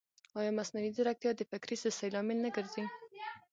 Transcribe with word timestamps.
ایا 0.39 0.51
مصنوعي 0.59 0.89
ځیرکتیا 0.95 1.31
د 1.35 1.41
فکري 1.51 1.75
سستۍ 1.83 2.09
لامل 2.13 2.37
نه 2.45 2.49
ګرځي؟ 2.55 2.83